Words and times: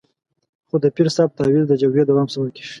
خو 0.67 0.75
د 0.83 0.85
پیر 0.95 1.07
صاحب 1.15 1.29
تعویض 1.37 1.65
د 1.67 1.73
جګړې 1.81 2.03
دوام 2.05 2.27
سبب 2.33 2.47
کېږي. 2.55 2.69